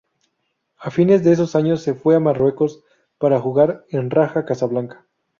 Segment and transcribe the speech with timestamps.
[0.77, 2.83] A fines de ese años se fue a Marruecos
[3.19, 5.05] para jugar en Raja Casablanca.